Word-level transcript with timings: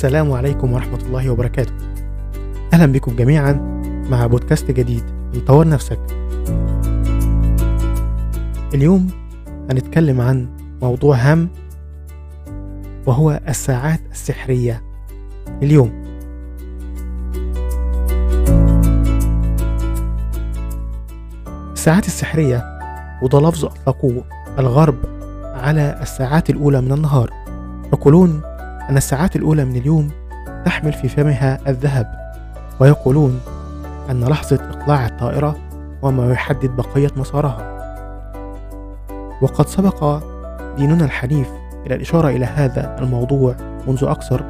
السلام 0.00 0.32
عليكم 0.32 0.72
ورحمة 0.72 0.98
الله 0.98 1.30
وبركاته. 1.30 1.72
أهلا 2.72 2.92
بكم 2.92 3.16
جميعا 3.16 3.52
مع 4.10 4.26
بودكاست 4.26 4.70
جديد 4.70 5.04
من 5.34 5.40
طور 5.40 5.68
نفسك. 5.68 5.98
اليوم 8.74 9.06
هنتكلم 9.70 10.20
عن 10.20 10.48
موضوع 10.82 11.16
هام 11.16 11.48
وهو 13.06 13.40
الساعات 13.48 14.00
السحرية 14.12 14.82
اليوم. 15.62 16.04
الساعات 21.72 22.06
السحرية 22.06 22.64
وده 23.22 23.40
لفظ 23.40 23.64
أطلقوه 23.64 24.24
الغرب 24.58 24.96
على 25.42 25.98
الساعات 26.02 26.50
الأولى 26.50 26.80
من 26.80 26.92
النهار. 26.92 27.30
يقولون 27.92 28.42
أن 28.90 28.96
الساعات 28.96 29.36
الأولى 29.36 29.64
من 29.64 29.76
اليوم 29.76 30.10
تحمل 30.64 30.92
في 30.92 31.08
فمها 31.08 31.70
الذهب 31.70 32.32
ويقولون 32.80 33.40
أن 34.10 34.24
لحظة 34.24 34.56
إقلاع 34.56 35.06
الطائرة 35.06 35.56
وما 36.02 36.32
يحدد 36.32 36.70
بقية 36.76 37.10
مسارها. 37.16 37.70
وقد 39.42 39.66
سبق 39.66 40.22
ديننا 40.76 41.04
الحنيف 41.04 41.48
إلى 41.86 41.94
الإشارة 41.94 42.28
إلى 42.28 42.44
هذا 42.44 42.96
الموضوع 42.98 43.56
منذ 43.86 44.04
أكثر 44.04 44.44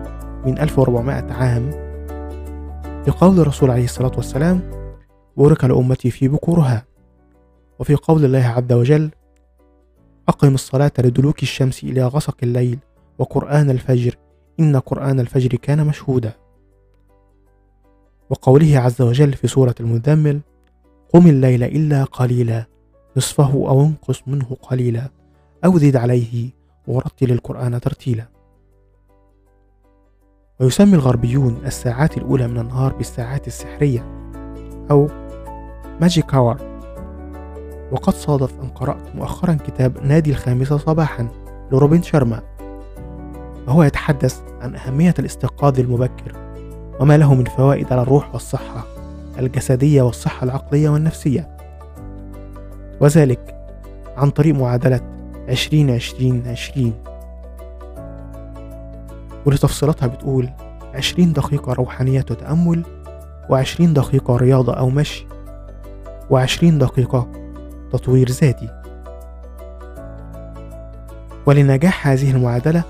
من 0.46 0.58
1400 0.58 1.32
عام. 1.32 1.70
في 3.04 3.10
قول 3.10 3.40
الرسول 3.40 3.70
عليه 3.70 3.84
الصلاة 3.84 4.12
والسلام 4.16 4.60
بورك 5.36 5.64
لأمتي 5.64 6.10
في 6.10 6.28
بكورها. 6.28 6.84
وفي 7.78 7.94
قول 7.94 8.24
الله 8.24 8.46
عز 8.46 8.72
وجل 8.72 9.10
أقم 10.28 10.54
الصلاة 10.54 10.92
لدلوك 10.98 11.42
الشمس 11.42 11.84
إلى 11.84 12.04
غسق 12.04 12.36
الليل 12.42 12.78
وقرآن 13.18 13.70
الفجر 13.70 14.14
إن 14.60 14.76
قرآن 14.76 15.20
الفجر 15.20 15.48
كان 15.48 15.86
مشهودا. 15.86 16.32
وقوله 18.30 18.78
عز 18.78 19.02
وجل 19.02 19.32
في 19.32 19.48
سورة 19.48 19.74
المزمل 19.80 20.40
قم 21.14 21.26
الليل 21.26 21.62
إلا 21.62 22.04
قليلا 22.04 22.66
نصفه 23.16 23.52
أو 23.52 23.82
انقص 23.82 24.22
منه 24.26 24.56
قليلا 24.62 25.10
أو 25.64 25.78
زد 25.78 25.96
عليه 25.96 26.50
ورتل 26.86 27.32
القرآن 27.32 27.80
ترتيلا. 27.80 28.24
ويسمي 30.60 30.94
الغربيون 30.94 31.56
الساعات 31.66 32.16
الأولى 32.16 32.48
من 32.48 32.58
النهار 32.58 32.92
بالساعات 32.92 33.46
السحرية 33.46 34.00
أو 34.90 35.08
magic 36.00 36.34
hour 36.34 36.56
وقد 37.92 38.14
صادف 38.14 38.60
أن 38.60 38.68
قرأت 38.68 39.16
مؤخرا 39.16 39.54
كتاب 39.54 40.06
نادي 40.06 40.30
الخامسة 40.30 40.76
صباحا 40.76 41.28
لروبن 41.72 42.02
شرما. 42.02 42.49
وهو 43.66 43.82
يتحدث 43.82 44.40
عن 44.60 44.74
أهمية 44.74 45.14
الاستيقاظ 45.18 45.80
المبكر 45.80 46.32
وما 47.00 47.16
له 47.16 47.34
من 47.34 47.44
فوائد 47.44 47.92
على 47.92 48.02
الروح 48.02 48.32
والصحة 48.32 48.84
الجسدية 49.38 50.02
والصحة 50.02 50.44
العقلية 50.44 50.88
والنفسية. 50.88 51.48
وذلك 53.00 53.54
عن 54.16 54.30
طريق 54.30 54.54
معادلة 54.54 55.00
عشرين 55.48 55.90
عشرين 55.90 56.42
عشرين. 56.48 56.94
ولتفصيلاتها 59.46 60.06
بتقول 60.06 60.48
عشرين 60.94 61.32
دقيقة 61.32 61.72
روحانية 61.72 62.24
وتأمل 62.30 62.84
وعشرين 63.50 63.94
دقيقة 63.94 64.36
رياضة 64.36 64.72
أو 64.72 64.90
مشي 64.90 65.26
وعشرين 66.30 66.78
دقيقة 66.78 67.28
تطوير 67.92 68.30
ذاتي. 68.30 68.68
ولنجاح 71.46 72.08
هذه 72.08 72.30
المعادلة 72.30 72.84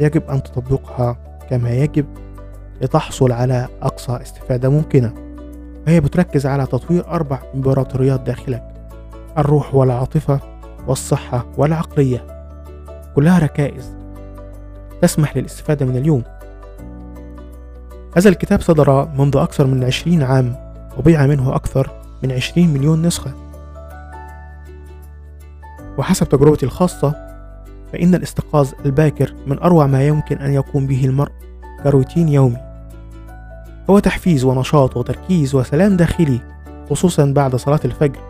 يجب 0.00 0.30
أن 0.30 0.42
تطبقها 0.42 1.16
كما 1.50 1.70
يجب 1.70 2.06
لتحصل 2.80 3.32
على 3.32 3.68
أقصى 3.82 4.18
استفادة 4.22 4.68
ممكنة. 4.68 5.12
وهي 5.86 6.00
بتركز 6.00 6.46
على 6.46 6.66
تطوير 6.66 7.06
أربع 7.08 7.38
إمبراطوريات 7.54 8.20
داخلك 8.20 8.74
الروح 9.38 9.74
والعاطفة 9.74 10.40
والصحة 10.86 11.46
والعقلية. 11.56 12.26
كلها 13.16 13.38
ركائز 13.38 13.94
تسمح 15.02 15.36
للاستفادة 15.36 15.86
من 15.86 15.96
اليوم. 15.96 16.22
هذا 18.16 18.28
الكتاب 18.28 18.60
صدر 18.60 19.08
منذ 19.18 19.36
أكثر 19.36 19.66
من 19.66 19.84
عشرين 19.84 20.22
عام 20.22 20.56
وبيع 20.98 21.26
منه 21.26 21.54
أكثر 21.54 21.90
من 22.22 22.32
عشرين 22.32 22.74
مليون 22.74 23.02
نسخة. 23.02 23.32
وحسب 25.98 26.28
تجربتي 26.28 26.66
الخاصة 26.66 27.31
فإن 27.92 28.14
الاستيقاظ 28.14 28.70
الباكر 28.84 29.34
من 29.46 29.58
أروع 29.58 29.86
ما 29.86 30.06
يمكن 30.06 30.36
أن 30.36 30.52
يقوم 30.52 30.86
به 30.86 31.04
المرء 31.04 31.32
كروتين 31.82 32.28
يومي. 32.28 32.72
هو 33.90 33.98
تحفيز 33.98 34.44
ونشاط 34.44 34.96
وتركيز 34.96 35.54
وسلام 35.54 35.96
داخلي 35.96 36.40
خصوصا 36.90 37.24
بعد 37.24 37.56
صلاة 37.56 37.80
الفجر 37.84 38.20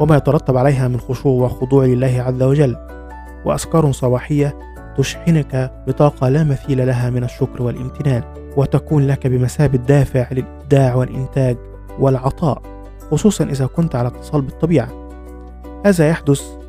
وما 0.00 0.16
يترتب 0.16 0.56
عليها 0.56 0.88
من 0.88 1.00
خشوع 1.00 1.44
وخضوع 1.44 1.84
لله 1.84 2.24
عز 2.26 2.42
وجل 2.42 2.76
وأذكار 3.44 3.92
صباحية 3.92 4.58
تشحنك 4.96 5.72
بطاقة 5.86 6.28
لا 6.28 6.44
مثيل 6.44 6.86
لها 6.86 7.10
من 7.10 7.24
الشكر 7.24 7.62
والامتنان 7.62 8.22
وتكون 8.56 9.06
لك 9.06 9.26
بمثابة 9.26 9.78
دافع 9.78 10.26
للإبداع 10.32 10.94
والإنتاج 10.94 11.56
والعطاء 11.98 12.62
خصوصا 13.10 13.44
إذا 13.44 13.66
كنت 13.66 13.94
على 13.94 14.08
اتصال 14.08 14.42
بالطبيعة. 14.42 14.88
هذا 15.86 16.08
يحدث 16.08 16.59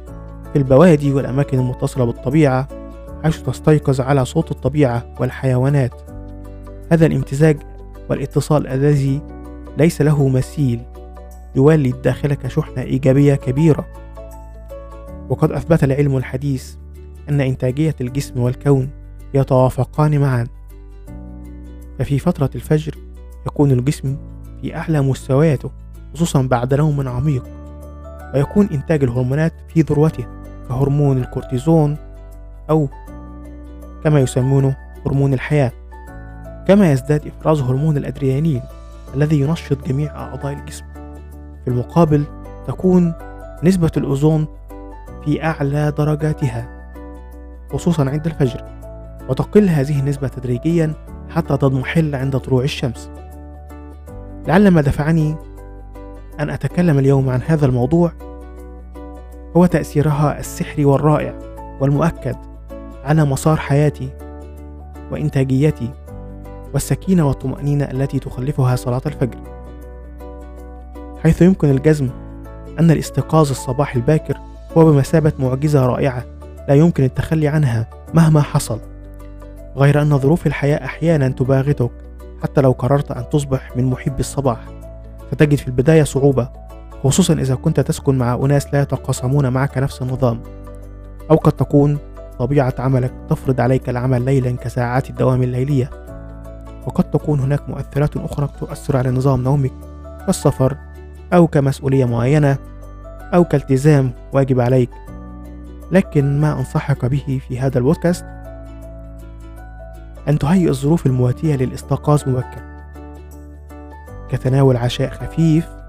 في 0.53 0.57
البوادي 0.59 1.13
والأماكن 1.13 1.59
المتصلة 1.59 2.05
بالطبيعة 2.05 2.67
حيث 3.23 3.41
تستيقظ 3.41 4.01
على 4.01 4.25
صوت 4.25 4.51
الطبيعة 4.51 5.05
والحيوانات. 5.19 6.01
هذا 6.91 7.05
الامتزاج 7.05 7.57
والاتصال 8.09 8.67
الذي 8.67 9.21
ليس 9.77 10.01
له 10.01 10.29
مثيل 10.29 10.81
يولد 11.55 12.01
داخلك 12.01 12.47
شحنة 12.47 12.81
إيجابية 12.81 13.35
كبيرة. 13.35 13.87
وقد 15.29 15.51
أثبت 15.51 15.83
العلم 15.83 16.17
الحديث 16.17 16.75
أن 17.29 17.41
إنتاجية 17.41 17.95
الجسم 18.01 18.39
والكون 18.39 18.89
يتوافقان 19.33 20.19
معا. 20.19 20.47
ففي 21.99 22.19
فترة 22.19 22.49
الفجر 22.55 22.95
يكون 23.47 23.71
الجسم 23.71 24.17
في 24.61 24.75
أعلى 24.75 25.01
مستوياته 25.01 25.71
خصوصا 26.13 26.41
بعد 26.41 26.73
نوم 26.73 27.07
عميق 27.07 27.43
ويكون 28.33 28.69
إنتاج 28.71 29.03
الهرمونات 29.03 29.53
في 29.73 29.81
ذروته. 29.81 30.40
كهرمون 30.69 31.17
الكورتيزون 31.17 31.97
أو 32.69 32.87
كما 34.03 34.19
يسمونه 34.19 34.75
هرمون 35.05 35.33
الحياة 35.33 35.71
كما 36.67 36.91
يزداد 36.91 37.27
إفراز 37.27 37.61
هرمون 37.61 37.97
الأدرينالين 37.97 38.61
الذي 39.15 39.41
ينشط 39.41 39.87
جميع 39.87 40.15
أعضاء 40.15 40.53
الجسم. 40.53 40.85
في 41.65 41.67
المقابل 41.67 42.23
تكون 42.67 43.13
نسبة 43.63 43.91
الأوزون 43.97 44.47
في 45.25 45.43
أعلى 45.43 45.91
درجاتها 45.97 46.67
خصوصا 47.73 48.09
عند 48.09 48.25
الفجر 48.25 48.63
وتقل 49.29 49.69
هذه 49.69 49.99
النسبة 49.99 50.27
تدريجيا 50.27 50.93
حتى 51.29 51.57
تضمحل 51.57 52.15
عند 52.15 52.37
طلوع 52.37 52.63
الشمس. 52.63 53.09
لعل 54.47 54.67
ما 54.67 54.81
دفعني 54.81 55.35
أن 56.39 56.49
أتكلم 56.49 56.99
اليوم 56.99 57.29
عن 57.29 57.41
هذا 57.47 57.65
الموضوع 57.65 58.11
هو 59.57 59.65
تأثيرها 59.65 60.39
السحري 60.39 60.85
والرائع 60.85 61.33
والمؤكد 61.79 62.35
على 63.03 63.25
مسار 63.25 63.57
حياتي 63.57 64.09
وإنتاجيتي 65.11 65.89
والسكينة 66.73 67.27
والطمأنينة 67.27 67.85
التي 67.85 68.19
تخلفها 68.19 68.75
صلاة 68.75 69.01
الفجر. 69.05 69.39
حيث 71.23 71.41
يمكن 71.41 71.69
الجزم 71.69 72.09
أن 72.79 72.91
الاستيقاظ 72.91 73.49
الصباح 73.49 73.95
الباكر 73.95 74.37
هو 74.77 74.85
بمثابة 74.85 75.33
معجزة 75.39 75.85
رائعة 75.85 76.23
لا 76.67 76.75
يمكن 76.75 77.03
التخلي 77.03 77.47
عنها 77.47 77.87
مهما 78.13 78.41
حصل. 78.41 78.79
غير 79.75 80.01
أن 80.01 80.17
ظروف 80.17 80.47
الحياة 80.47 80.85
أحيانا 80.85 81.27
تباغتك 81.27 81.91
حتى 82.43 82.61
لو 82.61 82.71
قررت 82.71 83.11
أن 83.11 83.29
تصبح 83.29 83.77
من 83.77 83.85
محبي 83.85 84.19
الصباح 84.19 84.59
فتجد 85.31 85.57
في 85.57 85.67
البداية 85.67 86.03
صعوبة 86.03 86.49
خصوصا 87.03 87.33
إذا 87.33 87.55
كنت 87.55 87.79
تسكن 87.79 88.17
مع 88.17 88.33
أناس 88.35 88.73
لا 88.73 88.81
يتقاسمون 88.81 89.49
معك 89.49 89.77
نفس 89.77 90.01
النظام 90.01 90.43
أو 91.31 91.35
قد 91.35 91.51
تكون 91.51 91.97
طبيعة 92.39 92.73
عملك 92.79 93.13
تفرض 93.29 93.61
عليك 93.61 93.89
العمل 93.89 94.21
ليلا 94.21 94.51
كساعات 94.51 95.09
الدوام 95.09 95.43
الليلية. 95.43 95.89
وقد 96.87 97.03
تكون 97.03 97.39
هناك 97.39 97.69
مؤثرات 97.69 98.17
أخرى 98.17 98.49
تؤثر 98.59 98.97
على 98.97 99.11
نظام 99.11 99.43
نومك 99.43 99.71
كالسفر 100.25 100.77
أو 101.33 101.47
كمسؤولية 101.47 102.05
معينة 102.05 102.57
أو 103.33 103.43
كالتزام 103.43 104.11
واجب 104.33 104.59
عليك. 104.59 104.89
لكن 105.91 106.41
ما 106.41 106.59
أنصحك 106.59 107.05
به 107.05 107.41
في 107.47 107.59
هذا 107.59 107.77
البودكاست؟ 107.77 108.25
أن 110.27 110.39
تهيئ 110.39 110.69
الظروف 110.69 111.05
المواتية 111.05 111.55
للاستيقاظ 111.55 112.29
مبكر 112.29 112.61
كتناول 114.29 114.77
عشاء 114.77 115.09
خفيف 115.09 115.80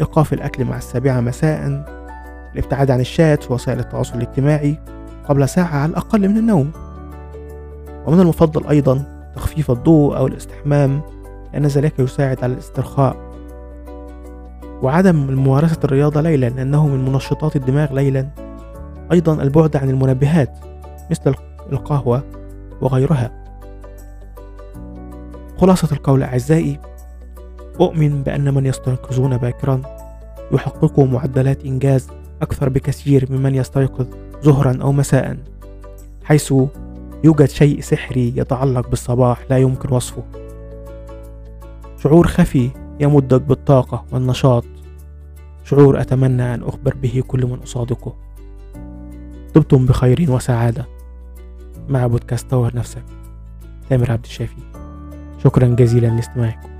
إيقاف 0.00 0.32
الأكل 0.32 0.64
مع 0.64 0.76
السابعة 0.76 1.20
مساء 1.20 1.84
الابتعاد 2.54 2.90
عن 2.90 3.00
الشات 3.00 3.50
ووسائل 3.50 3.78
التواصل 3.78 4.14
الاجتماعي 4.14 4.78
قبل 5.28 5.48
ساعة 5.48 5.76
على 5.76 5.90
الأقل 5.90 6.28
من 6.28 6.36
النوم. 6.36 6.70
ومن 8.06 8.20
المفضل 8.20 8.66
أيضا 8.66 9.04
تخفيف 9.36 9.70
الضوء 9.70 10.16
أو 10.16 10.26
الاستحمام 10.26 11.02
لأن 11.52 11.66
ذلك 11.66 11.98
يساعد 11.98 12.44
على 12.44 12.52
الاسترخاء. 12.52 13.16
وعدم 14.82 15.16
ممارسة 15.16 15.78
الرياضة 15.84 16.20
ليلا 16.20 16.48
لأنه 16.48 16.86
من 16.86 17.12
منشطات 17.12 17.56
الدماغ 17.56 17.92
ليلا. 17.92 18.28
أيضا 19.12 19.42
البعد 19.42 19.76
عن 19.76 19.90
المنبهات 19.90 20.58
مثل 21.10 21.34
القهوة 21.72 22.22
وغيرها. 22.80 23.30
خلاصة 25.56 25.88
القول 25.92 26.22
أعزائي 26.22 26.80
أؤمن 27.80 28.22
بأن 28.22 28.54
من 28.54 28.66
يستيقظون 28.66 29.36
باكرا 29.36 29.82
يحققوا 30.52 31.06
معدلات 31.06 31.64
إنجاز 31.64 32.08
أكثر 32.42 32.68
بكثير 32.68 33.32
ممن 33.32 33.54
يستيقظ 33.54 34.06
ظهرا 34.44 34.78
أو 34.82 34.92
مساء 34.92 35.36
حيث 36.24 36.54
يوجد 37.24 37.48
شيء 37.48 37.80
سحري 37.80 38.32
يتعلق 38.36 38.88
بالصباح 38.88 39.44
لا 39.50 39.58
يمكن 39.58 39.94
وصفه. 39.94 40.22
شعور 42.02 42.26
خفي 42.26 42.70
يمدك 43.00 43.42
بالطاقة 43.42 44.04
والنشاط. 44.12 44.64
شعور 45.64 46.00
أتمنى 46.00 46.54
أن 46.54 46.62
أخبر 46.62 46.94
به 47.02 47.22
كل 47.28 47.46
من 47.46 47.58
أصادقه. 47.62 48.14
دمتم 49.54 49.86
بخير 49.86 50.26
وسعادة. 50.28 50.86
مع 51.88 52.06
بودكاست 52.06 52.50
طور 52.50 52.76
نفسك. 52.76 53.04
تامر 53.90 54.12
عبد 54.12 54.24
الشافي. 54.24 54.62
شكرا 55.44 55.66
جزيلا 55.66 56.06
لاستماعكم. 56.06 56.77